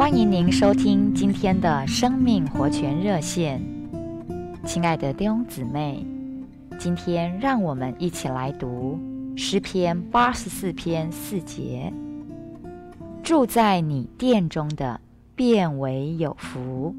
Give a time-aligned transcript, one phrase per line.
[0.00, 3.60] 欢迎您收听今天的生命活泉热线，
[4.64, 6.02] 亲爱的弟兄姊妹，
[6.78, 8.98] 今天让我们一起来读
[9.36, 11.92] 诗篇八十四篇四节：
[13.22, 14.98] 住在你殿中的，
[15.36, 16.96] 变为有福，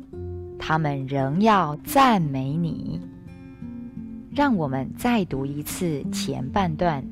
[0.59, 3.01] 他们仍要赞美你。
[4.29, 7.03] 让我们再读一次前半段：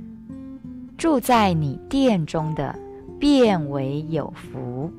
[0.99, 2.77] 住在你殿中的，
[3.19, 4.93] 变为有福。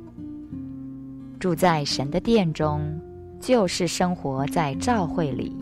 [1.41, 3.01] 住在神的殿中，
[3.41, 5.57] 就是生活在教会里，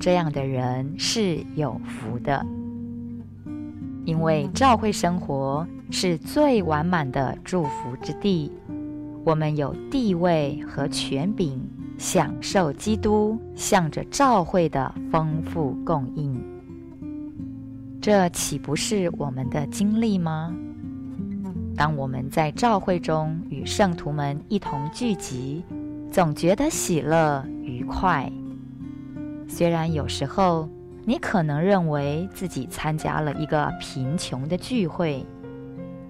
[0.00, 2.44] 这样的人是有福的。
[4.06, 8.50] 因为教会生活是最完满的祝福之地，
[9.22, 11.60] 我们有地位和权柄，
[11.98, 16.42] 享受基督向着教会的丰富供应。
[18.00, 20.56] 这岂不是我们的经历吗？
[21.76, 25.62] 当我们在教会中与圣徒们一同聚集，
[26.10, 28.32] 总觉得喜乐愉快。
[29.46, 30.68] 虽然有时候
[31.04, 35.24] 你可能认为自己参加了一个贫穷的聚会，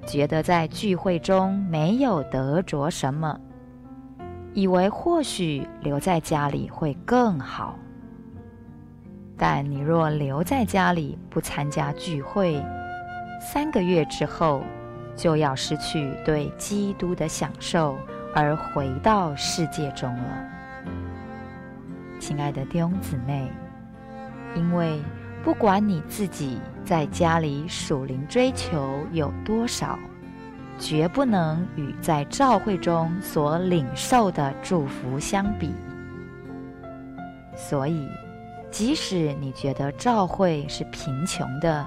[0.06, 3.38] 觉得在聚会中没有得着什么，
[4.54, 7.76] 以为或许留在家里会更好。
[9.36, 12.64] 但你若留在家里不参加聚会，
[13.40, 14.62] 三个月之后，
[15.16, 17.96] 就要失去对基督的享受，
[18.34, 20.44] 而回到世界中了。
[22.20, 23.50] 亲爱的弟兄姊妹，
[24.54, 25.00] 因为
[25.42, 29.98] 不管你自己在家里属灵追求有多少，
[30.78, 35.74] 绝不能与在教会中所领受的祝福相比。
[37.56, 38.06] 所以，
[38.70, 41.86] 即使你觉得教会是贫穷的，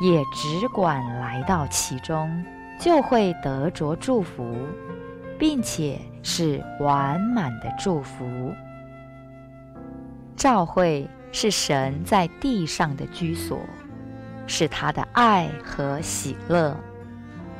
[0.00, 2.42] 也只管来到其中。
[2.80, 4.56] 就会得着祝福，
[5.38, 8.24] 并且是完满的祝福。
[10.34, 13.60] 教会是神在地上的居所，
[14.46, 16.74] 是他的爱和喜乐。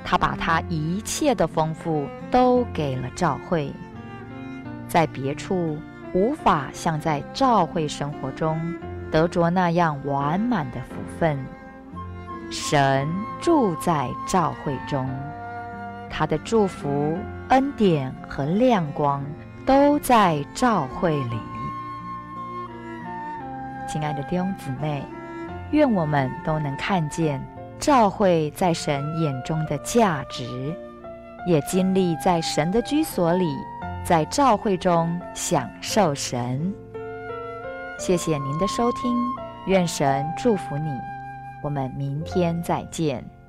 [0.03, 3.71] 他把他一切的丰富都给了教会，
[4.89, 5.79] 在别处
[6.15, 8.59] 无法像在教会生活中
[9.11, 11.39] 得着那样完满的福分。
[12.51, 13.09] 神
[13.41, 15.09] 住在教会中，
[16.11, 17.17] 他的祝福、
[17.51, 19.25] 恩典和亮光
[19.65, 21.39] 都在教会里。
[23.89, 25.05] 亲爱的弟兄姊妹，
[25.71, 27.41] 愿我们都能看见
[27.79, 30.77] 教会在神眼中的价值，
[31.47, 33.55] 也经历在神的居所里，
[34.05, 36.75] 在教会中享受神。
[37.97, 39.17] 谢谢您的收听，
[39.67, 40.91] 愿神祝福你。
[41.63, 43.40] 我们明天再见。